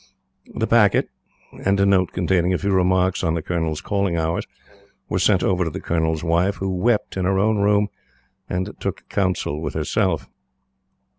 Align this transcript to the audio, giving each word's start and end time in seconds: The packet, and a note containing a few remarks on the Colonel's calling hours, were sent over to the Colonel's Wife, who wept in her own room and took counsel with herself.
The 0.55 0.65
packet, 0.65 1.11
and 1.63 1.79
a 1.79 1.85
note 1.85 2.11
containing 2.11 2.55
a 2.55 2.57
few 2.57 2.71
remarks 2.71 3.23
on 3.23 3.35
the 3.35 3.43
Colonel's 3.43 3.81
calling 3.81 4.17
hours, 4.17 4.47
were 5.09 5.19
sent 5.19 5.43
over 5.43 5.63
to 5.63 5.69
the 5.69 5.79
Colonel's 5.79 6.23
Wife, 6.23 6.55
who 6.55 6.71
wept 6.75 7.17
in 7.17 7.25
her 7.25 7.37
own 7.37 7.59
room 7.59 7.87
and 8.49 8.73
took 8.79 9.07
counsel 9.09 9.61
with 9.61 9.75
herself. 9.75 10.27